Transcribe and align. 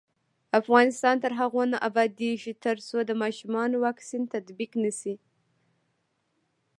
افغانستان 0.59 1.15
تر 1.23 1.31
هغو 1.39 1.61
نه 1.73 1.77
ابادیږي، 1.89 2.53
ترڅو 2.65 2.97
د 3.05 3.11
ماشومانو 3.21 3.75
واکسین 3.85 4.23
تطبیق 4.33 4.71
نشي. 4.83 5.15